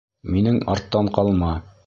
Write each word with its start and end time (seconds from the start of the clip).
—Минең 0.35 0.57
арттан 0.75 1.13
ҡалма. 1.19 1.53